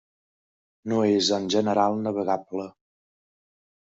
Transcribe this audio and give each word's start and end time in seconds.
No 0.93 1.01
és, 1.09 1.27
en 1.37 1.45
general, 1.57 2.01
navegable. 2.07 2.65